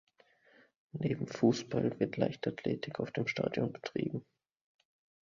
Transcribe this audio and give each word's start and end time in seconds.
Neben 0.93 1.27
Fußball 1.27 1.99
wird 1.99 2.17
Leichtathletik 2.17 2.99
auf 2.99 3.11
dem 3.11 3.27
Stadion 3.27 3.71
betrieben. 3.71 4.25